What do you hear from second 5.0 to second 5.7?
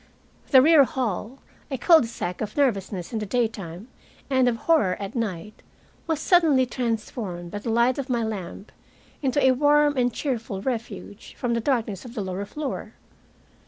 night,